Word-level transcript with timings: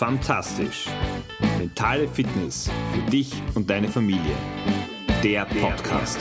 Fantastisch. 0.00 0.86
Mentale 1.58 2.08
Fitness 2.08 2.70
für 2.90 3.10
dich 3.10 3.34
und 3.54 3.68
deine 3.68 3.86
Familie. 3.86 4.34
Der 5.22 5.44
Podcast. 5.44 6.18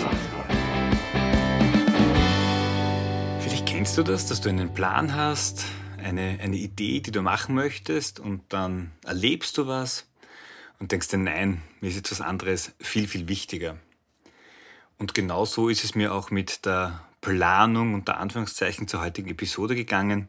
Vielleicht 3.40 3.66
kennst 3.66 3.98
du 3.98 4.04
das, 4.04 4.26
dass 4.26 4.42
du 4.42 4.50
einen 4.50 4.74
Plan 4.74 5.16
hast, 5.16 5.64
eine, 5.98 6.40
eine 6.42 6.58
Idee, 6.58 7.00
die 7.00 7.12
du 7.12 7.22
machen 7.22 7.56
möchtest 7.56 8.20
und 8.20 8.42
dann 8.50 8.92
erlebst 9.06 9.58
du 9.58 9.66
was 9.66 10.06
und 10.80 10.92
denkst 10.92 11.08
dir, 11.08 11.18
nein, 11.20 11.62
mir 11.80 11.88
ist 11.88 11.96
jetzt 11.96 12.12
was 12.12 12.20
anderes 12.20 12.74
viel, 12.82 13.08
viel 13.08 13.30
wichtiger. 13.30 13.78
Und 14.98 15.14
genau 15.14 15.46
so 15.46 15.70
ist 15.70 15.86
es 15.86 15.96
mir 15.96 16.14
auch 16.14 16.32
mit 16.32 16.66
der 16.66 17.06
Planung 17.22 17.94
unter 17.94 18.18
Anführungszeichen 18.18 18.90
zur 18.90 19.00
heutigen 19.00 19.30
Episode 19.30 19.74
gegangen. 19.74 20.28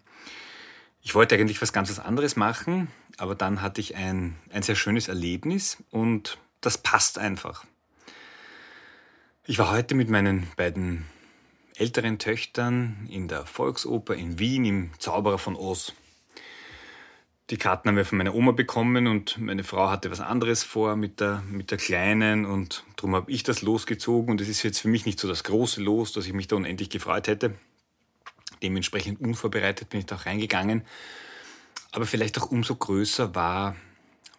Ich 1.02 1.14
wollte 1.14 1.34
eigentlich 1.34 1.62
was 1.62 1.72
ganz 1.72 1.98
anderes 1.98 2.36
machen, 2.36 2.88
aber 3.16 3.34
dann 3.34 3.62
hatte 3.62 3.80
ich 3.80 3.96
ein, 3.96 4.36
ein 4.52 4.62
sehr 4.62 4.74
schönes 4.74 5.08
Erlebnis 5.08 5.82
und 5.90 6.38
das 6.60 6.78
passt 6.78 7.18
einfach. 7.18 7.64
Ich 9.46 9.58
war 9.58 9.72
heute 9.72 9.94
mit 9.94 10.10
meinen 10.10 10.46
beiden 10.56 11.06
älteren 11.74 12.18
Töchtern 12.18 13.08
in 13.10 13.26
der 13.26 13.46
Volksoper 13.46 14.14
in 14.14 14.38
Wien 14.38 14.64
im 14.66 14.90
Zauberer 14.98 15.38
von 15.38 15.56
Oz. 15.56 15.94
Die 17.48 17.56
Karten 17.56 17.88
haben 17.88 17.96
wir 17.96 18.04
von 18.04 18.18
meiner 18.18 18.34
Oma 18.34 18.52
bekommen 18.52 19.06
und 19.06 19.38
meine 19.38 19.64
Frau 19.64 19.90
hatte 19.90 20.10
was 20.10 20.20
anderes 20.20 20.62
vor 20.62 20.94
mit 20.94 21.18
der, 21.18 21.42
mit 21.50 21.70
der 21.70 21.78
Kleinen 21.78 22.44
und 22.44 22.84
darum 22.96 23.16
habe 23.16 23.32
ich 23.32 23.42
das 23.42 23.62
losgezogen 23.62 24.30
und 24.30 24.40
es 24.40 24.48
ist 24.48 24.62
jetzt 24.62 24.80
für 24.80 24.88
mich 24.88 25.06
nicht 25.06 25.18
so 25.18 25.26
das 25.26 25.42
große 25.42 25.82
Los, 25.82 26.12
dass 26.12 26.26
ich 26.26 26.32
mich 26.34 26.46
da 26.46 26.56
unendlich 26.56 26.90
gefreut 26.90 27.26
hätte. 27.26 27.54
Dementsprechend 28.62 29.20
unvorbereitet 29.20 29.88
bin 29.88 30.00
ich 30.00 30.06
da 30.06 30.16
auch 30.16 30.26
reingegangen. 30.26 30.84
Aber 31.92 32.06
vielleicht 32.06 32.38
auch 32.38 32.50
umso 32.50 32.76
größer 32.76 33.34
war, 33.34 33.76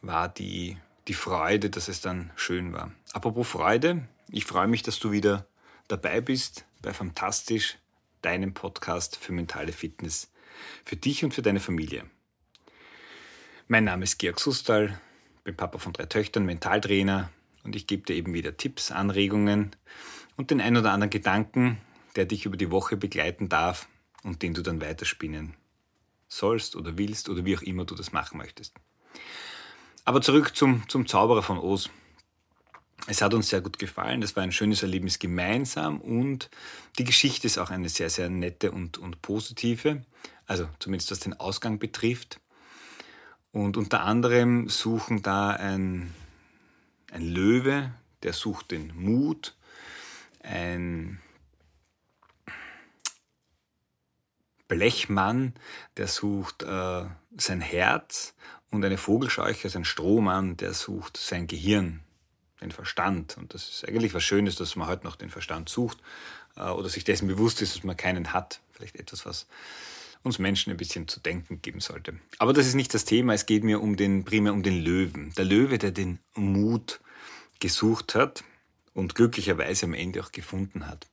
war 0.01 0.29
die, 0.29 0.77
die 1.07 1.13
Freude, 1.13 1.69
dass 1.69 1.87
es 1.87 2.01
dann 2.01 2.31
schön 2.35 2.73
war. 2.73 2.91
Apropos 3.13 3.47
Freude, 3.47 4.07
ich 4.29 4.45
freue 4.45 4.67
mich, 4.67 4.83
dass 4.83 4.99
du 4.99 5.11
wieder 5.11 5.47
dabei 5.87 6.21
bist 6.21 6.65
bei 6.81 6.93
Fantastisch, 6.93 7.77
deinem 8.21 8.53
Podcast 8.53 9.17
für 9.17 9.33
mentale 9.33 9.73
Fitness, 9.73 10.31
für 10.85 10.95
dich 10.95 11.23
und 11.23 11.33
für 11.33 11.41
deine 11.41 11.59
Familie. 11.59 12.05
Mein 13.67 13.83
Name 13.83 14.03
ist 14.03 14.17
Georg 14.19 14.39
Sustal, 14.39 14.99
bin 15.43 15.55
Papa 15.55 15.77
von 15.77 15.93
drei 15.93 16.05
Töchtern, 16.05 16.45
Mentaltrainer 16.45 17.31
und 17.63 17.75
ich 17.75 17.87
gebe 17.87 18.03
dir 18.03 18.15
eben 18.15 18.33
wieder 18.33 18.55
Tipps, 18.57 18.91
Anregungen 18.91 19.75
und 20.37 20.51
den 20.51 20.61
ein 20.61 20.77
oder 20.77 20.91
anderen 20.91 21.09
Gedanken, 21.09 21.79
der 22.15 22.25
dich 22.25 22.45
über 22.45 22.57
die 22.57 22.71
Woche 22.71 22.97
begleiten 22.97 23.49
darf 23.49 23.87
und 24.23 24.41
den 24.41 24.53
du 24.53 24.61
dann 24.61 24.81
weiterspinnen 24.81 25.55
sollst 26.27 26.75
oder 26.75 26.97
willst 26.97 27.29
oder 27.29 27.45
wie 27.45 27.57
auch 27.57 27.61
immer 27.61 27.85
du 27.85 27.95
das 27.95 28.11
machen 28.11 28.37
möchtest. 28.37 28.73
Aber 30.05 30.21
zurück 30.21 30.55
zum, 30.55 30.87
zum 30.89 31.07
Zauberer 31.07 31.43
von 31.43 31.59
Oz. 31.59 31.89
Es 33.07 33.21
hat 33.21 33.33
uns 33.33 33.49
sehr 33.49 33.61
gut 33.61 33.79
gefallen, 33.79 34.21
es 34.21 34.35
war 34.35 34.43
ein 34.43 34.51
schönes 34.51 34.83
Erlebnis 34.83 35.17
gemeinsam 35.17 35.99
und 35.99 36.51
die 36.99 37.03
Geschichte 37.03 37.47
ist 37.47 37.57
auch 37.57 37.71
eine 37.71 37.89
sehr, 37.89 38.11
sehr 38.11 38.29
nette 38.29 38.71
und, 38.71 38.99
und 38.99 39.23
positive, 39.23 40.03
also 40.45 40.69
zumindest 40.77 41.09
was 41.09 41.19
den 41.19 41.39
Ausgang 41.39 41.79
betrifft. 41.79 42.39
Und 43.51 43.75
unter 43.75 44.01
anderem 44.01 44.69
suchen 44.69 45.23
da 45.23 45.49
ein, 45.49 46.13
ein 47.11 47.25
Löwe, 47.25 47.91
der 48.23 48.33
sucht 48.33 48.71
den 48.71 48.93
Mut, 48.95 49.55
ein 50.43 51.19
Blechmann, 54.71 55.53
der 55.97 56.07
sucht 56.07 56.63
äh, 56.63 57.03
sein 57.35 57.59
Herz 57.59 58.33
und 58.69 58.85
eine 58.85 58.97
Vogelscheuche, 58.97 59.65
also 59.65 59.79
ein 59.79 59.83
Strohmann, 59.83 60.55
der 60.55 60.73
sucht 60.73 61.17
sein 61.17 61.45
Gehirn, 61.45 61.99
den 62.61 62.71
Verstand. 62.71 63.35
Und 63.37 63.53
das 63.53 63.67
ist 63.67 63.85
eigentlich 63.85 64.13
was 64.13 64.23
Schönes, 64.23 64.55
dass 64.55 64.77
man 64.77 64.87
heute 64.87 65.03
noch 65.03 65.17
den 65.17 65.29
Verstand 65.29 65.67
sucht 65.67 65.97
äh, 66.55 66.69
oder 66.69 66.87
sich 66.87 67.03
dessen 67.03 67.27
bewusst 67.27 67.61
ist, 67.61 67.75
dass 67.75 67.83
man 67.83 67.97
keinen 67.97 68.31
hat. 68.31 68.61
Vielleicht 68.71 68.95
etwas, 68.95 69.25
was 69.25 69.45
uns 70.23 70.39
Menschen 70.39 70.71
ein 70.71 70.77
bisschen 70.77 71.05
zu 71.09 71.19
denken 71.19 71.61
geben 71.61 71.81
sollte. 71.81 72.17
Aber 72.37 72.53
das 72.53 72.65
ist 72.65 72.75
nicht 72.75 72.93
das 72.93 73.03
Thema. 73.03 73.33
Es 73.33 73.45
geht 73.45 73.65
mir 73.65 73.81
um 73.81 73.97
den, 73.97 74.23
primär 74.23 74.53
um 74.53 74.63
den 74.63 74.81
Löwen. 74.81 75.33
Der 75.35 75.43
Löwe, 75.43 75.79
der 75.79 75.91
den 75.91 76.19
Mut 76.33 77.01
gesucht 77.59 78.15
hat 78.15 78.45
und 78.93 79.15
glücklicherweise 79.15 79.85
am 79.85 79.93
Ende 79.93 80.23
auch 80.23 80.31
gefunden 80.31 80.87
hat. 80.87 81.10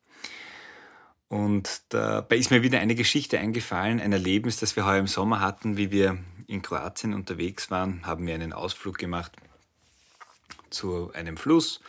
Und 1.29 1.83
dabei 1.91 2.37
ist 2.37 2.51
mir 2.51 2.63
wieder 2.63 2.81
eine 2.81 2.95
Geschichte 2.95 3.39
eingefallen, 3.39 4.01
ein 4.01 4.13
Erlebnis, 4.13 4.59
das 4.59 4.77
wir 4.77 4.87
heuer 4.87 4.99
im 4.99 5.07
Sommer 5.07 5.41
hatten, 5.41 5.77
wie 5.77 5.91
wir 5.91 6.19
in 6.47 6.63
Kroatien 6.63 7.13
unterwegs 7.13 7.71
waren, 7.71 8.07
haben 8.07 8.27
wir 8.27 8.35
einen 8.35 8.55
Ausflug 8.55 8.97
gemacht 8.97 9.33
zu 10.71 11.13
einem 11.13 11.37
Fluss. 11.37 11.81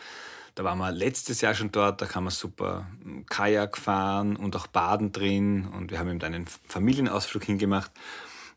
Da 0.56 0.66
waren 0.66 0.78
wir 0.78 0.92
letztes 0.92 1.40
Jahr 1.40 1.54
schon 1.54 1.72
dort, 1.72 2.02
da 2.02 2.06
kann 2.06 2.26
man 2.26 2.32
super 2.32 2.86
Kajak 3.30 3.78
fahren 3.78 4.36
und 4.36 4.58
auch 4.58 4.68
baden 4.68 5.14
drin 5.14 5.66
und 5.68 5.92
wir 5.92 6.00
haben 6.00 6.10
eben 6.10 6.22
einen 6.22 6.46
Familienausflug 6.68 7.46
hingemacht. 7.46 7.92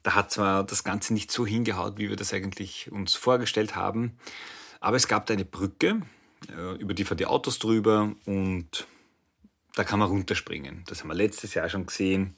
Da 0.02 0.16
hat 0.16 0.32
zwar 0.32 0.64
das 0.64 0.82
Ganze 0.82 1.14
nicht 1.14 1.30
so 1.30 1.46
hingehaut, 1.46 1.98
wie 1.98 2.08
wir 2.08 2.16
das 2.16 2.32
eigentlich 2.32 2.90
uns 2.90 3.14
vorgestellt 3.14 3.76
haben, 3.76 4.18
aber 4.80 4.96
es 4.96 5.06
gab 5.06 5.26
da 5.26 5.34
eine 5.34 5.44
Brücke, 5.44 6.02
äh, 6.50 6.74
über 6.80 6.92
die 6.92 7.04
fahren 7.04 7.18
die 7.18 7.26
Autos 7.26 7.60
drüber 7.60 8.12
und 8.26 8.88
da 9.74 9.84
kann 9.84 9.98
man 9.98 10.08
runterspringen. 10.08 10.84
Das 10.86 11.00
haben 11.00 11.08
wir 11.08 11.14
letztes 11.14 11.54
Jahr 11.54 11.68
schon 11.68 11.86
gesehen. 11.86 12.34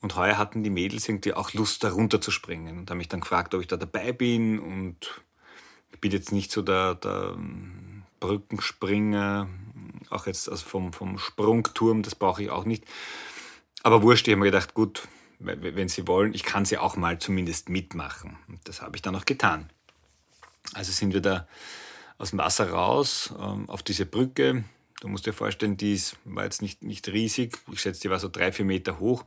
Und 0.00 0.16
heuer 0.16 0.36
hatten 0.36 0.62
die 0.62 0.70
Mädels 0.70 1.08
irgendwie 1.08 1.32
auch 1.32 1.54
Lust, 1.54 1.82
da 1.82 1.90
runterzuspringen. 1.90 2.78
Und 2.78 2.90
haben 2.90 2.98
mich 2.98 3.08
dann 3.08 3.20
gefragt, 3.20 3.54
ob 3.54 3.62
ich 3.62 3.68
da 3.68 3.76
dabei 3.76 4.12
bin. 4.12 4.58
Und 4.58 5.22
ich 5.92 6.00
bin 6.00 6.12
jetzt 6.12 6.32
nicht 6.32 6.52
so 6.52 6.60
der, 6.60 6.94
der 6.96 7.36
Brückenspringer, 8.20 9.48
auch 10.10 10.26
jetzt 10.26 10.48
also 10.48 10.64
vom, 10.64 10.92
vom 10.92 11.18
Sprungturm, 11.18 12.02
das 12.02 12.14
brauche 12.14 12.42
ich 12.42 12.50
auch 12.50 12.64
nicht. 12.64 12.84
Aber 13.82 14.02
wurscht, 14.02 14.26
ich 14.26 14.32
habe 14.32 14.40
mir 14.40 14.46
gedacht, 14.46 14.74
gut, 14.74 15.08
wenn 15.38 15.88
sie 15.88 16.06
wollen, 16.06 16.32
ich 16.32 16.42
kann 16.42 16.64
sie 16.64 16.78
auch 16.78 16.96
mal 16.96 17.18
zumindest 17.18 17.68
mitmachen. 17.68 18.38
Und 18.48 18.66
das 18.68 18.80
habe 18.80 18.96
ich 18.96 19.02
dann 19.02 19.14
auch 19.16 19.26
getan. 19.26 19.70
Also 20.72 20.92
sind 20.92 21.12
wir 21.12 21.20
da 21.20 21.46
aus 22.16 22.30
dem 22.30 22.38
Wasser 22.38 22.70
raus 22.70 23.34
ähm, 23.38 23.68
auf 23.68 23.82
diese 23.82 24.06
Brücke, 24.06 24.64
Du 25.04 25.10
musst 25.10 25.26
dir 25.26 25.34
vorstellen, 25.34 25.76
die 25.76 25.92
ist, 25.92 26.16
war 26.24 26.44
jetzt 26.44 26.62
nicht, 26.62 26.82
nicht 26.82 27.08
riesig. 27.08 27.58
Ich 27.70 27.82
schätze, 27.82 28.00
die 28.00 28.08
war 28.08 28.18
so 28.18 28.30
drei, 28.30 28.52
vier 28.52 28.64
Meter 28.64 29.00
hoch. 29.00 29.26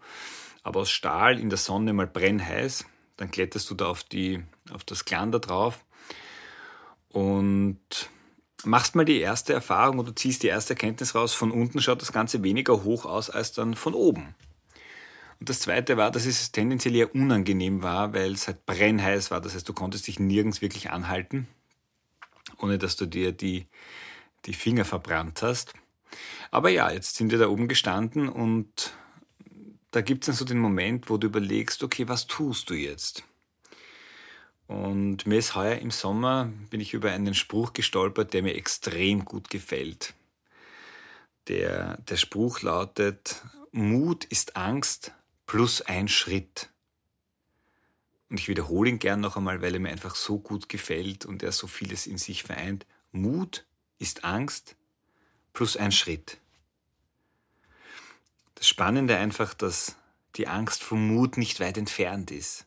Aber 0.63 0.79
aus 0.79 0.89
Stahl 0.89 1.39
in 1.39 1.49
der 1.49 1.59
Sonne 1.59 1.93
mal 1.93 2.07
brennheiß. 2.07 2.85
Dann 3.15 3.29
kletterst 3.29 3.69
du 3.69 3.75
da 3.75 3.85
auf, 3.85 4.03
die, 4.03 4.43
auf 4.71 4.83
das 4.85 5.05
Glander 5.05 5.37
drauf 5.37 5.85
und 7.09 7.77
machst 8.63 8.95
mal 8.95 9.05
die 9.05 9.19
erste 9.19 9.53
Erfahrung 9.53 9.99
oder 9.99 10.16
ziehst 10.16 10.41
die 10.41 10.47
erste 10.47 10.73
Erkenntnis 10.73 11.13
raus. 11.13 11.35
Von 11.35 11.51
unten 11.51 11.79
schaut 11.79 12.01
das 12.01 12.11
Ganze 12.11 12.41
weniger 12.41 12.83
hoch 12.83 13.05
aus 13.05 13.29
als 13.29 13.51
dann 13.51 13.75
von 13.75 13.93
oben. 13.93 14.33
Und 15.39 15.47
das 15.47 15.59
zweite 15.59 15.95
war, 15.95 16.09
dass 16.09 16.25
es 16.25 16.51
tendenziell 16.51 16.95
eher 16.95 17.13
unangenehm 17.13 17.83
war, 17.83 18.16
weil 18.16 18.31
es 18.31 18.47
halt 18.47 18.66
brennheiß 18.66 19.29
war. 19.29 19.41
Das 19.41 19.53
heißt, 19.53 19.69
du 19.69 19.73
konntest 19.73 20.07
dich 20.07 20.17
nirgends 20.17 20.59
wirklich 20.59 20.89
anhalten, 20.89 21.47
ohne 22.57 22.79
dass 22.79 22.95
du 22.95 23.05
dir 23.05 23.31
die, 23.31 23.67
die 24.47 24.53
Finger 24.53 24.85
verbrannt 24.85 25.41
hast. 25.41 25.74
Aber 26.50 26.69
ja, 26.69 26.91
jetzt 26.91 27.16
sind 27.16 27.31
wir 27.31 27.38
da 27.38 27.47
oben 27.47 27.68
gestanden 27.68 28.30
und 28.30 28.94
da 29.91 30.02
gibt 30.02 30.24
es 30.24 30.25
dann 30.28 30.35
so 30.35 30.46
den 30.46 30.59
Moment, 30.59 31.09
wo 31.09 31.18
du 31.18 31.28
überlegst, 31.28 31.84
okay, 31.84 32.08
was 32.08 32.28
tust 32.28 32.69
du 32.69 32.74
jetzt? 32.74 33.24
Und 34.68 35.25
mir 35.25 35.38
ist 35.38 35.56
heuer 35.56 35.78
im 35.78 35.91
Sommer, 35.91 36.52
bin 36.69 36.81
ich 36.81 36.94
über 36.94 37.12
einen 37.12 37.34
Spruch 37.34 37.74
gestolpert, 37.74 38.34
der 38.34 38.44
mir 38.44 38.56
extrem 38.56 39.24
gut 39.24 39.50
gefällt. 39.50 40.13
Der, 41.47 41.97
der 42.02 42.18
Spruch 42.18 42.62
lautet, 42.62 43.43
Mut 43.72 44.26
ist 44.26 44.58
Angst 44.58 45.14
plus 45.46 45.82
ein 45.82 46.09
Schritt. 46.09 46.70
Und 48.29 48.41
ich 48.41 48.50
wiederhole 48.50 48.90
ihn 48.90 49.00
gern 49.00 49.22
noch 49.22 49.38
einmal, 49.38 49.61
weil 49.61 49.73
er 49.73 49.79
mir 49.79 49.90
einfach 49.90 50.16
so 50.16 50.38
gut 50.40 50.67
gefällt 50.67 51.26
und 51.26 51.43
er 51.43 51.53
so 51.53 51.67
vieles 51.67 52.05
in 52.05 52.17
sich 52.17 52.43
vereint. 52.43 52.85
Mut 53.14 53.66
ist 53.99 54.23
Angst 54.23 54.76
plus 55.53 55.78
ein 55.78 55.91
Schritt. 55.91 56.38
Das 58.55 58.67
Spannende 58.67 59.17
einfach, 59.17 59.53
dass 59.53 59.96
die 60.35 60.47
Angst 60.47 60.84
vom 60.84 61.08
Mut 61.08 61.38
nicht 61.38 61.59
weit 61.59 61.78
entfernt 61.78 62.32
ist. 62.32 62.66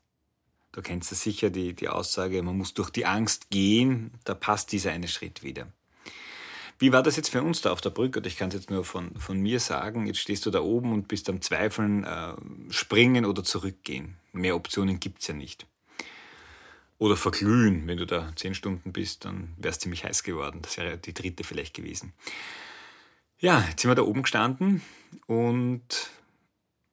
Du 0.72 0.82
kennst 0.82 1.10
ja 1.10 1.16
sicher 1.16 1.50
die, 1.50 1.74
die 1.74 1.88
Aussage, 1.88 2.42
man 2.42 2.56
muss 2.56 2.74
durch 2.74 2.90
die 2.90 3.06
Angst 3.06 3.50
gehen, 3.50 4.12
da 4.24 4.34
passt 4.34 4.72
dieser 4.72 4.92
eine 4.92 5.08
Schritt 5.08 5.42
wieder. 5.42 5.66
Wie 6.78 6.92
war 6.92 7.02
das 7.02 7.16
jetzt 7.16 7.28
für 7.28 7.42
uns 7.42 7.60
da 7.60 7.72
auf 7.72 7.82
der 7.82 7.90
Brücke? 7.90 8.20
Oder 8.20 8.28
ich 8.28 8.38
kann 8.38 8.48
es 8.48 8.54
jetzt 8.54 8.70
nur 8.70 8.84
von, 8.86 9.14
von 9.16 9.38
mir 9.38 9.60
sagen. 9.60 10.06
Jetzt 10.06 10.20
stehst 10.20 10.46
du 10.46 10.50
da 10.50 10.60
oben 10.60 10.94
und 10.94 11.08
bist 11.08 11.28
am 11.28 11.42
Zweifeln, 11.42 12.04
äh, 12.04 12.32
springen 12.70 13.26
oder 13.26 13.44
zurückgehen. 13.44 14.16
Mehr 14.32 14.56
Optionen 14.56 14.98
gibt 14.98 15.20
es 15.20 15.26
ja 15.26 15.34
nicht. 15.34 15.66
Oder 17.00 17.16
verglühen, 17.16 17.86
wenn 17.86 17.96
du 17.96 18.04
da 18.04 18.30
zehn 18.36 18.54
Stunden 18.54 18.92
bist, 18.92 19.24
dann 19.24 19.54
wäre 19.56 19.72
es 19.72 19.78
ziemlich 19.78 20.04
heiß 20.04 20.22
geworden. 20.22 20.58
Das 20.60 20.76
wäre 20.76 20.98
die 20.98 21.14
dritte 21.14 21.44
vielleicht 21.44 21.72
gewesen. 21.72 22.12
Ja, 23.38 23.64
jetzt 23.70 23.80
sind 23.80 23.90
wir 23.90 23.94
da 23.94 24.02
oben 24.02 24.20
gestanden 24.20 24.82
und 25.26 26.10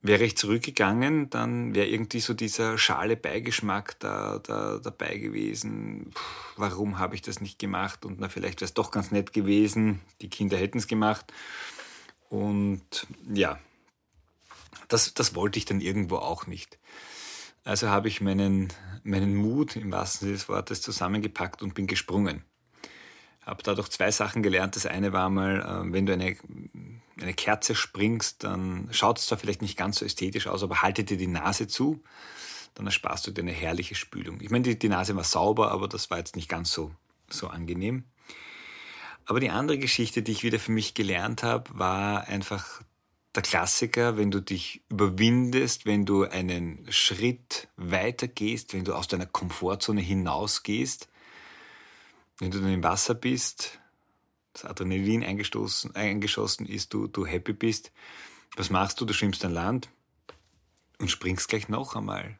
wäre 0.01 0.23
ich 0.23 0.37
zurückgegangen, 0.37 1.29
dann 1.29 1.75
wäre 1.75 1.87
irgendwie 1.87 2.21
so 2.21 2.33
dieser 2.33 2.77
schale 2.77 3.17
Beigeschmack 3.17 3.99
da, 3.99 4.39
da 4.39 4.77
dabei 4.77 5.17
gewesen. 5.17 6.11
Puh, 6.13 6.21
warum 6.55 6.99
habe 6.99 7.15
ich 7.15 7.21
das 7.21 7.41
nicht 7.41 7.59
gemacht? 7.59 8.05
Und 8.05 8.21
na, 8.21 8.29
vielleicht 8.29 8.61
wäre 8.61 8.67
es 8.67 8.73
doch 8.73 8.91
ganz 8.91 9.11
nett 9.11 9.33
gewesen. 9.33 9.99
Die 10.21 10.29
Kinder 10.29 10.55
hätten 10.55 10.77
es 10.77 10.87
gemacht. 10.87 11.33
Und 12.29 13.07
ja, 13.29 13.59
das, 14.87 15.13
das 15.13 15.35
wollte 15.35 15.59
ich 15.59 15.65
dann 15.65 15.81
irgendwo 15.81 16.15
auch 16.15 16.47
nicht. 16.47 16.79
Also 17.67 17.89
habe 17.89 18.07
ich 18.07 18.21
meinen, 18.21 18.69
meinen 19.03 19.35
Mut 19.35 19.75
im 19.75 19.91
wahrsten 19.91 20.21
Sinne 20.21 20.37
des 20.37 20.47
Wortes 20.47 20.81
zusammengepackt 20.81 21.61
und 21.61 21.73
bin 21.73 21.85
gesprungen. 21.85 22.45
Habe 23.41 23.61
dadurch 23.61 23.89
zwei 23.89 24.09
Sachen 24.09 24.41
gelernt. 24.41 24.77
Das 24.77 24.85
eine 24.85 25.11
war 25.11 25.29
mal, 25.29 25.59
äh, 25.59 25.91
wenn 25.91 26.05
du 26.05 26.13
eine, 26.13 26.37
eine 27.19 27.33
Kerze 27.33 27.75
springst, 27.75 28.45
dann 28.45 28.87
schaut 28.91 29.19
es 29.19 29.25
zwar 29.25 29.37
vielleicht 29.37 29.61
nicht 29.61 29.77
ganz 29.77 29.97
so 29.97 30.05
ästhetisch 30.05 30.47
aus, 30.47 30.63
aber 30.63 30.81
halte 30.81 31.03
dir 31.03 31.17
die 31.17 31.27
Nase 31.27 31.67
zu, 31.67 32.01
dann 32.73 32.85
ersparst 32.85 33.27
du 33.27 33.31
dir 33.31 33.41
eine 33.41 33.51
herrliche 33.51 33.95
Spülung. 33.95 34.39
Ich 34.39 34.49
meine, 34.49 34.63
die, 34.63 34.79
die 34.79 34.87
Nase 34.87 35.17
war 35.17 35.25
sauber, 35.25 35.73
aber 35.73 35.89
das 35.89 36.09
war 36.09 36.19
jetzt 36.19 36.37
nicht 36.37 36.47
ganz 36.47 36.71
so, 36.71 36.91
so 37.29 37.49
angenehm. 37.49 38.05
Aber 39.25 39.41
die 39.41 39.49
andere 39.49 39.77
Geschichte, 39.77 40.21
die 40.21 40.31
ich 40.31 40.43
wieder 40.43 40.59
für 40.59 40.71
mich 40.71 40.93
gelernt 40.93 41.43
habe, 41.43 41.77
war 41.77 42.29
einfach 42.29 42.81
der 43.37 43.43
Klassiker, 43.43 44.17
wenn 44.17 44.31
du 44.31 44.41
dich 44.41 44.81
überwindest, 44.89 45.85
wenn 45.85 46.05
du 46.05 46.23
einen 46.23 46.91
Schritt 46.91 47.67
weiter 47.77 48.27
gehst, 48.27 48.73
wenn 48.73 48.83
du 48.83 48.95
aus 48.95 49.07
deiner 49.07 49.27
Komfortzone 49.27 50.01
hinausgehst, 50.01 51.07
wenn 52.39 52.49
du 52.49 52.59
dann 52.59 52.73
im 52.73 52.83
Wasser 52.83 53.13
bist, 53.13 53.79
das 54.53 54.65
Adrenalin 54.65 55.23
eingestoßen, 55.23 55.95
eingeschossen 55.95 56.65
ist, 56.65 56.93
du, 56.93 57.05
du 57.05 57.27
happy 57.27 57.53
bist, 57.53 57.91
was 58.55 58.71
machst 58.71 58.99
du? 58.99 59.05
Du 59.05 59.13
schwimmst 59.13 59.45
an 59.45 59.53
Land 59.53 59.89
und 60.97 61.11
springst 61.11 61.47
gleich 61.47 61.69
noch 61.69 61.95
einmal. 61.95 62.39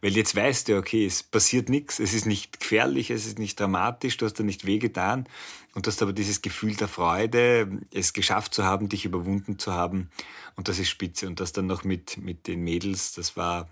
Weil 0.00 0.16
jetzt 0.16 0.34
weißt 0.34 0.68
du, 0.68 0.78
okay, 0.78 1.06
es 1.06 1.22
passiert 1.22 1.68
nichts, 1.68 1.98
es 1.98 2.14
ist 2.14 2.26
nicht 2.26 2.60
gefährlich, 2.60 3.10
es 3.10 3.26
ist 3.26 3.38
nicht 3.38 3.58
dramatisch, 3.58 4.16
du 4.16 4.26
hast 4.26 4.34
da 4.34 4.42
nicht 4.42 4.66
wehgetan 4.66 5.26
und 5.74 5.86
du 5.86 5.90
hast 5.90 6.02
aber 6.02 6.12
dieses 6.12 6.42
Gefühl 6.42 6.74
der 6.74 6.88
Freude, 6.88 7.80
es 7.92 8.12
geschafft 8.12 8.54
zu 8.54 8.64
haben, 8.64 8.88
dich 8.88 9.04
überwunden 9.04 9.58
zu 9.58 9.72
haben 9.72 10.10
und 10.56 10.68
das 10.68 10.78
ist 10.78 10.88
spitze 10.88 11.26
und 11.26 11.40
das 11.40 11.52
dann 11.52 11.66
noch 11.66 11.84
mit, 11.84 12.18
mit 12.18 12.46
den 12.46 12.62
Mädels, 12.62 13.12
das 13.12 13.36
war 13.36 13.68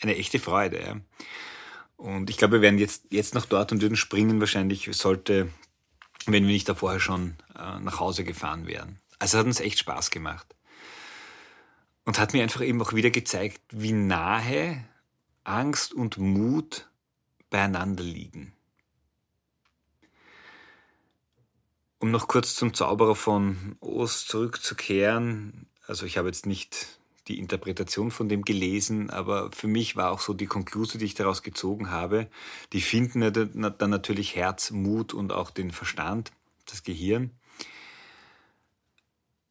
eine 0.00 0.16
echte 0.16 0.38
Freude. 0.38 0.80
Ja. 0.80 0.96
Und 1.96 2.30
ich 2.30 2.36
glaube, 2.36 2.54
wir 2.54 2.62
wären 2.62 2.78
jetzt, 2.78 3.04
jetzt 3.10 3.34
noch 3.34 3.46
dort 3.46 3.70
und 3.70 3.80
würden 3.82 3.96
springen 3.96 4.40
wahrscheinlich, 4.40 4.88
sollte, 4.92 5.48
wenn 6.26 6.44
wir 6.44 6.52
nicht 6.52 6.68
da 6.68 6.74
vorher 6.74 6.98
schon 6.98 7.36
äh, 7.56 7.78
nach 7.78 8.00
Hause 8.00 8.24
gefahren 8.24 8.66
wären. 8.66 8.98
Also 9.20 9.38
hat 9.38 9.46
uns 9.46 9.60
echt 9.60 9.78
Spaß 9.78 10.10
gemacht 10.10 10.52
und 12.04 12.18
hat 12.18 12.32
mir 12.32 12.42
einfach 12.42 12.62
eben 12.62 12.80
auch 12.82 12.92
wieder 12.92 13.10
gezeigt, 13.10 13.60
wie 13.70 13.92
nahe 13.92 14.84
Angst 15.44 15.92
und 15.92 16.18
Mut 16.18 16.88
beieinander 17.50 18.02
liegen. 18.02 18.52
Um 21.98 22.10
noch 22.10 22.26
kurz 22.26 22.56
zum 22.56 22.74
Zauberer 22.74 23.14
von 23.14 23.76
Ost 23.80 24.28
zurückzukehren, 24.28 25.66
also 25.86 26.04
ich 26.04 26.18
habe 26.18 26.28
jetzt 26.28 26.46
nicht 26.46 26.98
die 27.28 27.38
Interpretation 27.38 28.10
von 28.10 28.28
dem 28.28 28.42
gelesen, 28.42 29.10
aber 29.10 29.52
für 29.52 29.68
mich 29.68 29.94
war 29.94 30.10
auch 30.10 30.20
so 30.20 30.34
die 30.34 30.46
Konklusion, 30.46 30.98
die 30.98 31.04
ich 31.04 31.14
daraus 31.14 31.44
gezogen 31.44 31.90
habe, 31.90 32.28
die 32.72 32.80
finden 32.80 33.32
dann 33.32 33.90
natürlich 33.90 34.34
Herz, 34.34 34.72
Mut 34.72 35.14
und 35.14 35.30
auch 35.32 35.50
den 35.50 35.70
Verstand, 35.70 36.32
das 36.66 36.82
Gehirn 36.82 37.30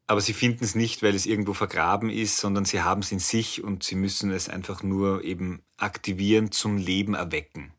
aber 0.08 0.22
sie 0.22 0.34
finden 0.34 0.64
es 0.64 0.76
nicht, 0.76 1.04
weil 1.04 1.16
es 1.16 1.26
irgendwo 1.26 1.54
vergraben 1.54 2.10
ist, 2.10 2.38
sondern 2.38 2.66
sie 2.66 2.82
haben 2.82 3.02
es 3.02 3.12
in 3.12 3.20
sich 3.20 3.64
und 3.64 3.84
sie 3.84 3.96
müssen 3.96 4.32
es 4.32 4.50
einfach 4.50 4.84
nur 4.84 5.24
eben 5.24 5.62
aktivieren, 5.78 6.52
zum 6.52 6.78
Leben 6.78 7.14
erwecken. 7.14 7.72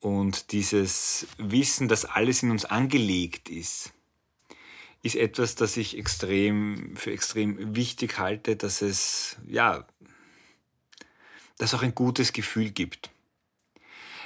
Und 0.00 0.52
dieses 0.52 1.26
Wissen, 1.38 1.88
dass 1.88 2.04
alles 2.04 2.42
in 2.42 2.50
uns 2.50 2.66
angelegt 2.66 3.48
ist, 3.48 3.94
ist 5.02 5.16
etwas, 5.16 5.54
das 5.54 5.76
ich 5.76 5.96
extrem, 5.96 6.96
für 6.96 7.12
extrem 7.12 7.74
wichtig 7.74 8.18
halte, 8.18 8.56
dass 8.56 8.82
es, 8.82 9.36
ja, 9.46 9.86
dass 11.58 11.74
auch 11.74 11.82
ein 11.82 11.94
gutes 11.94 12.32
Gefühl 12.32 12.70
gibt. 12.70 13.10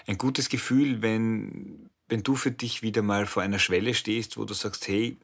Ein 0.06 0.18
gutes 0.18 0.48
Gefühl, 0.48 1.02
wenn, 1.02 1.90
wenn 2.08 2.22
du 2.22 2.34
für 2.34 2.50
dich 2.50 2.82
wieder 2.82 3.02
mal 3.02 3.26
vor 3.26 3.42
einer 3.42 3.58
Schwelle 3.58 3.94
stehst, 3.94 4.36
wo 4.36 4.44
du 4.44 4.54
sagst, 4.54 4.88
hey, 4.88 5.16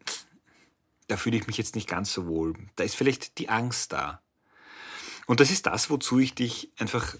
da 1.06 1.16
fühle 1.16 1.36
ich 1.36 1.46
mich 1.46 1.58
jetzt 1.58 1.74
nicht 1.74 1.88
ganz 1.88 2.12
so 2.12 2.26
wohl. 2.26 2.54
Da 2.76 2.84
ist 2.84 2.96
vielleicht 2.96 3.38
die 3.38 3.48
Angst 3.48 3.92
da. 3.92 4.22
Und 5.26 5.40
das 5.40 5.50
ist 5.50 5.66
das, 5.66 5.90
wozu 5.90 6.18
ich 6.18 6.34
dich 6.34 6.72
einfach 6.78 7.16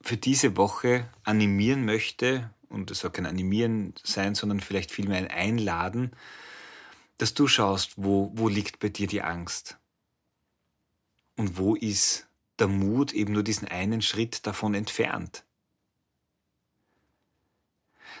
für 0.00 0.16
diese 0.16 0.56
Woche 0.56 1.08
animieren 1.24 1.84
möchte. 1.84 2.50
Und 2.68 2.90
es 2.90 3.00
soll 3.00 3.10
kein 3.10 3.26
Animieren 3.26 3.94
sein, 4.02 4.34
sondern 4.34 4.60
vielleicht 4.60 4.90
vielmehr 4.90 5.18
ein 5.18 5.28
Einladen, 5.28 6.12
dass 7.16 7.34
du 7.34 7.48
schaust, 7.48 7.94
wo, 7.96 8.30
wo 8.34 8.48
liegt 8.48 8.78
bei 8.78 8.88
dir 8.88 9.06
die 9.06 9.22
Angst? 9.22 9.78
Und 11.36 11.56
wo 11.56 11.74
ist 11.74 12.28
der 12.58 12.68
Mut 12.68 13.12
eben 13.12 13.32
nur 13.32 13.42
diesen 13.42 13.68
einen 13.68 14.02
Schritt 14.02 14.46
davon 14.46 14.74
entfernt? 14.74 15.44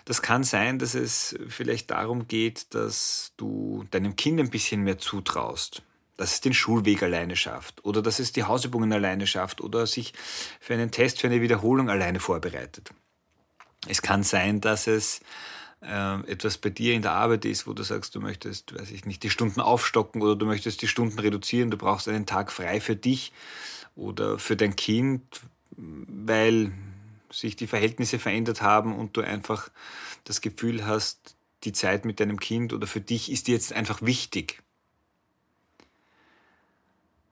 Das 0.08 0.22
kann 0.22 0.42
sein, 0.42 0.78
dass 0.78 0.94
es 0.94 1.38
vielleicht 1.48 1.90
darum 1.90 2.28
geht, 2.28 2.72
dass 2.74 3.34
du 3.36 3.84
deinem 3.90 4.16
Kind 4.16 4.40
ein 4.40 4.48
bisschen 4.48 4.82
mehr 4.82 4.96
zutraust, 4.96 5.82
dass 6.16 6.32
es 6.32 6.40
den 6.40 6.54
Schulweg 6.54 7.02
alleine 7.02 7.36
schafft 7.36 7.84
oder 7.84 8.00
dass 8.00 8.18
es 8.18 8.32
die 8.32 8.44
Hausübungen 8.44 8.90
alleine 8.90 9.26
schafft 9.26 9.60
oder 9.60 9.86
sich 9.86 10.14
für 10.60 10.72
einen 10.72 10.90
Test, 10.90 11.20
für 11.20 11.26
eine 11.26 11.42
Wiederholung 11.42 11.90
alleine 11.90 12.20
vorbereitet. 12.20 12.88
Es 13.86 14.00
kann 14.00 14.22
sein, 14.22 14.62
dass 14.62 14.86
es 14.86 15.20
äh, 15.82 16.20
etwas 16.22 16.56
bei 16.56 16.70
dir 16.70 16.94
in 16.94 17.02
der 17.02 17.12
Arbeit 17.12 17.44
ist, 17.44 17.66
wo 17.66 17.74
du 17.74 17.82
sagst, 17.82 18.14
du 18.14 18.20
möchtest, 18.22 18.80
weiß 18.80 18.90
ich 18.92 19.04
nicht, 19.04 19.22
die 19.24 19.30
Stunden 19.30 19.60
aufstocken 19.60 20.22
oder 20.22 20.36
du 20.36 20.46
möchtest 20.46 20.80
die 20.80 20.88
Stunden 20.88 21.18
reduzieren, 21.18 21.70
du 21.70 21.76
brauchst 21.76 22.08
einen 22.08 22.24
Tag 22.24 22.50
frei 22.50 22.80
für 22.80 22.96
dich 22.96 23.30
oder 23.94 24.38
für 24.38 24.56
dein 24.56 24.74
Kind, 24.74 25.22
weil 25.76 26.72
sich 27.30 27.56
die 27.56 27.66
Verhältnisse 27.66 28.18
verändert 28.18 28.62
haben 28.62 28.96
und 28.96 29.16
du 29.16 29.20
einfach 29.20 29.70
das 30.24 30.40
Gefühl 30.40 30.86
hast, 30.86 31.36
die 31.64 31.72
Zeit 31.72 32.04
mit 32.04 32.20
deinem 32.20 32.38
Kind 32.38 32.72
oder 32.72 32.86
für 32.86 33.00
dich 33.00 33.30
ist 33.30 33.48
jetzt 33.48 33.72
einfach 33.72 34.02
wichtig. 34.02 34.62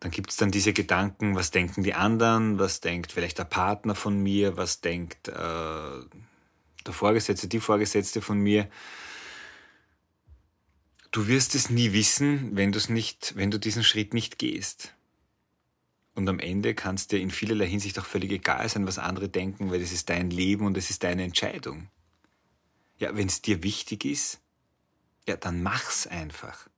Dann 0.01 0.11
gibt 0.11 0.31
es 0.31 0.37
dann 0.37 0.51
diese 0.51 0.73
Gedanken, 0.73 1.35
was 1.35 1.51
denken 1.51 1.83
die 1.83 1.95
anderen, 1.95 2.59
was 2.59 2.81
denkt 2.81 3.13
vielleicht 3.13 3.39
der 3.39 3.45
Partner 3.45 3.95
von 3.95 4.23
mir, 4.23 4.57
was 4.57 4.81
denkt 4.81 5.29
äh, 5.29 5.33
der 5.33 6.93
Vorgesetzte, 6.93 7.49
die 7.49 7.61
Vorgesetzte 7.61 8.21
von 8.21 8.39
mir. 8.39 8.69
Du 11.13 11.29
wirst 11.29 11.55
es 11.55 11.71
nie 11.71 11.93
wissen, 11.93 12.55
wenn 12.57 12.71
nicht, 12.89 13.35
wenn 13.37 13.51
du 13.51 13.59
diesen 13.59 13.83
Schritt 13.83 14.13
nicht 14.13 14.39
gehst. 14.39 14.95
Und 16.17 16.27
am 16.31 16.39
Ende 16.39 16.75
kann 16.75 16.95
es 16.95 17.09
dir 17.09 17.21
in 17.21 17.31
vielerlei 17.31 17.69
Hinsicht 17.69 17.99
auch 17.99 18.07
völlig 18.07 18.33
egal 18.33 18.67
sein, 18.71 18.87
was 18.87 18.99
andere 18.99 19.29
denken, 19.29 19.71
weil 19.71 19.83
es 19.83 19.93
ist 19.93 20.09
dein 20.09 20.31
Leben 20.31 20.65
und 20.65 20.77
es 20.79 20.89
ist 20.89 21.05
deine 21.05 21.23
Entscheidung. 21.23 21.91
Ja, 22.99 23.15
wenn 23.15 23.27
es 23.27 23.43
dir 23.43 23.63
wichtig 23.63 24.07
ist, 24.07 24.41
ja, 25.29 25.37
dann 25.37 25.63
mach's 25.63 26.07
einfach. 26.07 26.69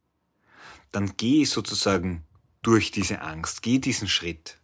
Dann 0.90 1.16
geh 1.16 1.44
sozusagen 1.44 2.24
durch 2.62 2.90
diese 2.90 3.20
Angst, 3.20 3.62
geh 3.62 3.78
diesen 3.78 4.08
Schritt. 4.08 4.58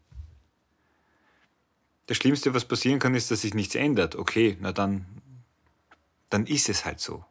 Das 2.07 2.17
Schlimmste, 2.17 2.53
was 2.53 2.65
passieren 2.65 2.99
kann, 2.99 3.15
ist, 3.15 3.31
dass 3.31 3.43
sich 3.43 3.55
nichts 3.55 3.77
ändert. 3.77 4.17
Okay, 4.17 4.57
na 4.61 4.73
dann, 4.73 5.07
dann 6.31 6.47
ist 6.47 6.69
es 6.69 6.85
halt 6.85 6.99
so. 6.99 7.25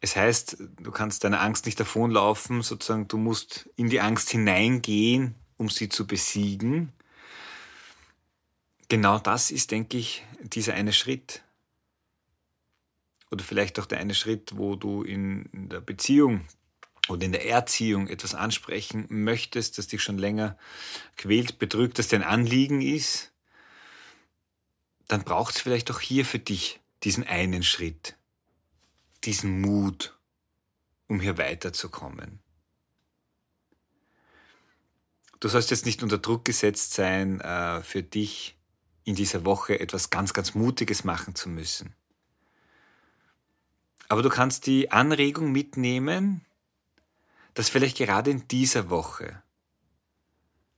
Es 0.00 0.14
heißt, 0.14 0.58
du 0.80 0.90
kannst 0.90 1.24
deiner 1.24 1.40
Angst 1.40 1.66
nicht 1.66 1.80
davonlaufen, 1.80 2.62
sozusagen, 2.62 3.08
du 3.08 3.16
musst 3.16 3.68
in 3.76 3.88
die 3.88 4.00
Angst 4.00 4.30
hineingehen, 4.30 5.34
um 5.56 5.68
sie 5.70 5.88
zu 5.88 6.06
besiegen. 6.06 6.92
Genau 8.88 9.18
das 9.18 9.50
ist, 9.50 9.70
denke 9.70 9.96
ich, 9.96 10.22
dieser 10.40 10.74
eine 10.74 10.92
Schritt. 10.92 11.42
Oder 13.30 13.42
vielleicht 13.42 13.80
auch 13.80 13.86
der 13.86 13.98
eine 13.98 14.14
Schritt, 14.14 14.56
wo 14.56 14.76
du 14.76 15.02
in 15.02 15.48
der 15.52 15.80
Beziehung 15.80 16.46
oder 17.08 17.24
in 17.24 17.32
der 17.32 17.46
Erziehung 17.48 18.08
etwas 18.08 18.34
ansprechen 18.34 19.06
möchtest, 19.08 19.78
das 19.78 19.86
dich 19.86 20.02
schon 20.02 20.18
länger 20.18 20.58
quält, 21.16 21.58
bedrückt, 21.58 21.98
das 21.98 22.08
dein 22.08 22.22
Anliegen 22.22 22.82
ist, 22.82 23.32
dann 25.08 25.24
braucht 25.24 25.56
es 25.56 25.60
vielleicht 25.60 25.90
auch 25.90 26.00
hier 26.00 26.24
für 26.24 26.38
dich 26.38 26.80
diesen 27.02 27.24
einen 27.24 27.62
Schritt 27.62 28.15
diesen 29.26 29.60
Mut, 29.60 30.18
um 31.08 31.20
hier 31.20 31.38
weiterzukommen. 31.38 32.40
Du 35.40 35.48
sollst 35.48 35.70
jetzt 35.70 35.86
nicht 35.86 36.02
unter 36.02 36.18
Druck 36.18 36.44
gesetzt 36.44 36.94
sein, 36.94 37.40
äh, 37.40 37.82
für 37.82 38.02
dich 38.02 38.56
in 39.04 39.14
dieser 39.14 39.44
Woche 39.44 39.78
etwas 39.78 40.10
ganz, 40.10 40.32
ganz 40.32 40.54
Mutiges 40.54 41.04
machen 41.04 41.34
zu 41.34 41.48
müssen. 41.48 41.94
Aber 44.08 44.22
du 44.22 44.28
kannst 44.28 44.66
die 44.66 44.90
Anregung 44.90 45.52
mitnehmen, 45.52 46.44
dass 47.54 47.68
vielleicht 47.68 47.98
gerade 47.98 48.30
in 48.30 48.48
dieser 48.48 48.90
Woche, 48.90 49.42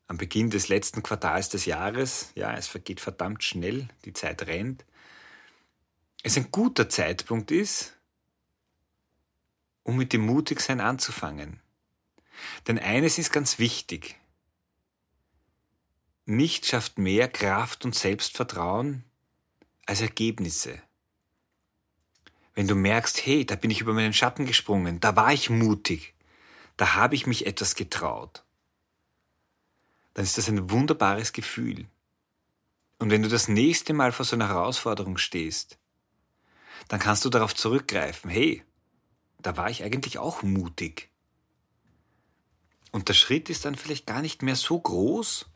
am 0.06 0.16
Beginn 0.16 0.48
des 0.48 0.68
letzten 0.68 1.02
Quartals 1.02 1.50
des 1.50 1.66
Jahres, 1.66 2.30
ja, 2.34 2.54
es 2.54 2.66
vergeht 2.66 3.00
verdammt 3.00 3.44
schnell, 3.44 3.88
die 4.04 4.14
Zeit 4.14 4.46
rennt, 4.46 4.84
es 6.22 6.36
ein 6.36 6.50
guter 6.50 6.88
Zeitpunkt 6.88 7.50
ist, 7.50 7.97
um 9.88 9.96
mit 9.96 10.12
dem 10.12 10.20
Mutigsein 10.20 10.82
anzufangen. 10.82 11.60
Denn 12.66 12.78
eines 12.78 13.16
ist 13.16 13.32
ganz 13.32 13.58
wichtig. 13.58 14.16
Nichts 16.26 16.68
schafft 16.68 16.98
mehr 16.98 17.26
Kraft 17.26 17.86
und 17.86 17.94
Selbstvertrauen 17.94 19.02
als 19.86 20.02
Ergebnisse. 20.02 20.82
Wenn 22.54 22.68
du 22.68 22.74
merkst, 22.74 23.24
hey, 23.24 23.46
da 23.46 23.56
bin 23.56 23.70
ich 23.70 23.80
über 23.80 23.94
meinen 23.94 24.12
Schatten 24.12 24.44
gesprungen, 24.44 25.00
da 25.00 25.16
war 25.16 25.32
ich 25.32 25.48
mutig, 25.48 26.12
da 26.76 26.94
habe 26.94 27.14
ich 27.14 27.26
mich 27.26 27.46
etwas 27.46 27.74
getraut, 27.74 28.44
dann 30.12 30.24
ist 30.24 30.36
das 30.36 30.50
ein 30.50 30.70
wunderbares 30.70 31.32
Gefühl. 31.32 31.86
Und 32.98 33.10
wenn 33.10 33.22
du 33.22 33.30
das 33.30 33.48
nächste 33.48 33.94
Mal 33.94 34.12
vor 34.12 34.26
so 34.26 34.36
einer 34.36 34.48
Herausforderung 34.48 35.16
stehst, 35.16 35.78
dann 36.88 37.00
kannst 37.00 37.24
du 37.24 37.30
darauf 37.30 37.54
zurückgreifen, 37.54 38.30
hey, 38.30 38.62
da 39.38 39.56
war 39.56 39.70
ich 39.70 39.84
eigentlich 39.84 40.18
auch 40.18 40.42
mutig. 40.42 41.10
Und 42.90 43.08
der 43.08 43.14
Schritt 43.14 43.50
ist 43.50 43.64
dann 43.64 43.76
vielleicht 43.76 44.06
gar 44.06 44.22
nicht 44.22 44.42
mehr 44.42 44.56
so 44.56 44.78
groß, 44.78 45.46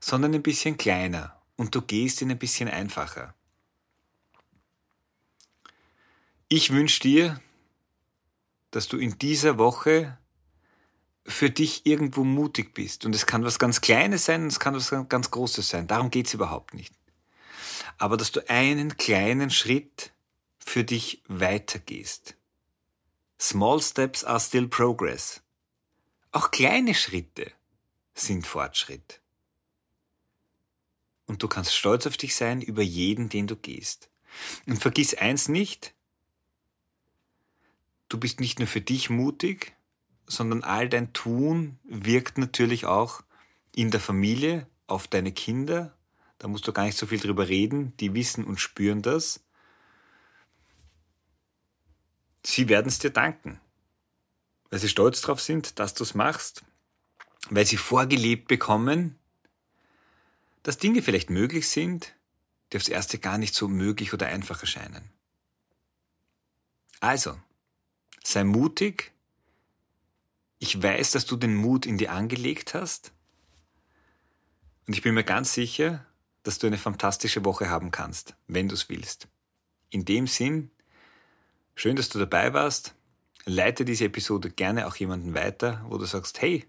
sondern 0.00 0.34
ein 0.34 0.42
bisschen 0.42 0.76
kleiner 0.76 1.40
und 1.56 1.74
du 1.74 1.82
gehst 1.82 2.20
ihn 2.20 2.30
ein 2.30 2.38
bisschen 2.38 2.68
einfacher. 2.68 3.34
Ich 6.48 6.70
wünsche 6.70 7.00
dir, 7.00 7.40
dass 8.70 8.88
du 8.88 8.98
in 8.98 9.18
dieser 9.18 9.58
Woche 9.58 10.18
für 11.26 11.50
dich 11.50 11.86
irgendwo 11.86 12.22
mutig 12.24 12.72
bist. 12.72 13.04
Und 13.04 13.14
es 13.14 13.26
kann 13.26 13.42
was 13.42 13.58
ganz 13.58 13.80
Kleines 13.80 14.26
sein, 14.26 14.46
es 14.46 14.60
kann 14.60 14.74
was 14.74 14.94
ganz 15.08 15.30
Großes 15.30 15.68
sein. 15.68 15.88
Darum 15.88 16.10
geht 16.10 16.26
es 16.26 16.34
überhaupt 16.34 16.74
nicht. 16.74 16.94
Aber 17.98 18.16
dass 18.16 18.30
du 18.30 18.48
einen 18.48 18.96
kleinen 18.96 19.50
Schritt 19.50 20.12
für 20.58 20.84
dich 20.84 21.22
weitergehst. 21.26 22.36
Small 23.38 23.80
steps 23.80 24.24
are 24.24 24.40
still 24.40 24.68
progress. 24.68 25.42
Auch 26.32 26.50
kleine 26.50 26.94
Schritte 26.94 27.52
sind 28.14 28.46
Fortschritt. 28.46 29.20
Und 31.26 31.42
du 31.42 31.48
kannst 31.48 31.74
stolz 31.74 32.06
auf 32.06 32.16
dich 32.16 32.34
sein 32.34 32.62
über 32.62 32.82
jeden, 32.82 33.28
den 33.28 33.46
du 33.46 33.56
gehst. 33.56 34.08
Und 34.66 34.78
vergiss 34.78 35.14
eins 35.14 35.48
nicht, 35.48 35.94
du 38.08 38.18
bist 38.18 38.40
nicht 38.40 38.58
nur 38.58 38.68
für 38.68 38.80
dich 38.80 39.10
mutig, 39.10 39.74
sondern 40.26 40.62
all 40.62 40.88
dein 40.88 41.12
Tun 41.12 41.78
wirkt 41.84 42.38
natürlich 42.38 42.86
auch 42.86 43.22
in 43.74 43.90
der 43.90 44.00
Familie 44.00 44.66
auf 44.86 45.08
deine 45.08 45.32
Kinder. 45.32 45.96
Da 46.38 46.48
musst 46.48 46.66
du 46.66 46.72
gar 46.72 46.84
nicht 46.84 46.98
so 46.98 47.06
viel 47.06 47.20
drüber 47.20 47.48
reden, 47.48 47.96
die 47.98 48.14
wissen 48.14 48.44
und 48.44 48.60
spüren 48.60 49.02
das. 49.02 49.40
Sie 52.48 52.68
werden 52.68 52.86
es 52.86 53.00
dir 53.00 53.10
danken, 53.10 53.60
weil 54.70 54.78
sie 54.78 54.88
stolz 54.88 55.20
drauf 55.20 55.40
sind, 55.40 55.80
dass 55.80 55.94
du 55.94 56.04
es 56.04 56.14
machst, 56.14 56.64
weil 57.50 57.66
sie 57.66 57.76
vorgelebt 57.76 58.46
bekommen, 58.46 59.18
dass 60.62 60.78
Dinge 60.78 61.02
vielleicht 61.02 61.28
möglich 61.28 61.68
sind, 61.68 62.14
die 62.70 62.76
aufs 62.76 62.88
Erste 62.88 63.18
gar 63.18 63.36
nicht 63.36 63.52
so 63.52 63.66
möglich 63.66 64.14
oder 64.14 64.28
einfach 64.28 64.60
erscheinen. 64.60 65.10
Also, 67.00 67.36
sei 68.22 68.44
mutig. 68.44 69.12
Ich 70.60 70.80
weiß, 70.80 71.10
dass 71.10 71.26
du 71.26 71.34
den 71.34 71.56
Mut 71.56 71.84
in 71.84 71.98
dir 71.98 72.12
angelegt 72.12 72.74
hast. 72.74 73.10
Und 74.86 74.94
ich 74.94 75.02
bin 75.02 75.14
mir 75.14 75.24
ganz 75.24 75.52
sicher, 75.52 76.06
dass 76.44 76.60
du 76.60 76.68
eine 76.68 76.78
fantastische 76.78 77.44
Woche 77.44 77.70
haben 77.70 77.90
kannst, 77.90 78.36
wenn 78.46 78.68
du 78.68 78.74
es 78.74 78.88
willst. 78.88 79.26
In 79.90 80.04
dem 80.04 80.28
Sinn, 80.28 80.70
schön, 81.76 81.94
dass 81.94 82.08
du 82.08 82.18
dabei 82.18 82.52
warst. 82.52 82.94
Leite 83.44 83.84
diese 83.84 84.06
Episode 84.06 84.50
gerne 84.50 84.88
auch 84.88 84.96
jemanden 84.96 85.34
weiter, 85.34 85.84
wo 85.88 85.98
du 85.98 86.04
sagst, 86.04 86.42
hey, 86.42 86.64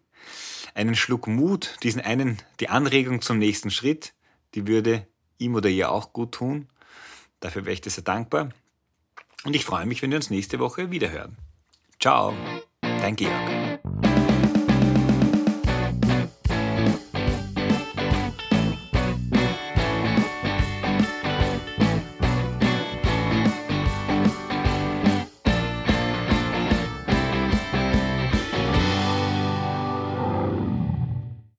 einen 0.75 0.93
Schluck 0.95 1.25
Mut, 1.25 1.77
diesen 1.81 2.01
einen, 2.01 2.37
die 2.59 2.69
Anregung 2.69 3.21
zum 3.21 3.39
nächsten 3.39 3.71
Schritt, 3.71 4.13
die 4.53 4.67
würde 4.67 5.07
ihm 5.39 5.55
oder 5.55 5.69
ihr 5.69 5.89
auch 5.89 6.13
gut 6.13 6.33
tun. 6.33 6.69
Dafür 7.39 7.65
wäre 7.65 7.73
ich 7.73 7.81
dir 7.81 7.89
sehr 7.89 8.03
dankbar. 8.03 8.49
Und 9.43 9.55
ich 9.55 9.65
freue 9.65 9.87
mich, 9.87 10.01
wenn 10.03 10.11
wir 10.11 10.17
uns 10.17 10.29
nächste 10.29 10.59
Woche 10.59 10.91
wiederhören. 10.91 11.37
Ciao, 11.99 12.33
dein 12.81 13.15
Georg. 13.15 14.06